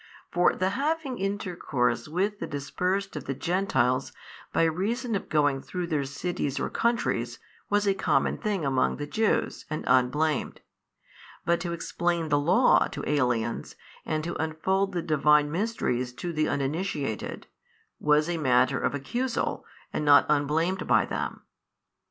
For 0.31 0.55
the 0.55 0.71
having 0.71 1.19
intercourse 1.19 2.07
with 2.07 2.39
the 2.39 2.47
dispersed 2.47 3.15
of 3.15 3.25
the 3.25 3.35
Gentiles 3.35 4.11
by 4.51 4.63
reason 4.63 5.13
of 5.13 5.29
going 5.29 5.61
through 5.61 5.85
their 5.85 6.05
cities 6.05 6.59
or 6.59 6.71
countries, 6.71 7.37
was 7.69 7.85
a 7.85 7.93
common 7.93 8.39
thing 8.39 8.65
among 8.65 8.95
the 8.97 9.05
Jews 9.05 9.65
and 9.69 9.83
unblamed, 9.85 10.61
but 11.45 11.59
to 11.59 11.71
explain 11.71 12.29
the 12.29 12.39
Law 12.39 12.87
to 12.87 13.07
aliens 13.07 13.75
and 14.03 14.23
to 14.23 14.33
unfold 14.41 14.93
the 14.93 15.03
Divine 15.03 15.51
Mysteries 15.51 16.13
to 16.13 16.33
the 16.33 16.49
uninitiated, 16.49 17.45
was 17.99 18.27
a 18.27 18.37
matter 18.39 18.79
of 18.79 18.95
accusal 18.95 19.65
and 19.93 20.03
not 20.03 20.25
unblamed 20.29 20.87
by 20.87 21.05
them. 21.05 21.43